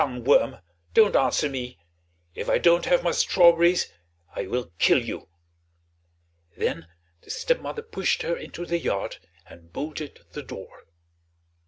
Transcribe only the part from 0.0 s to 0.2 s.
"Hold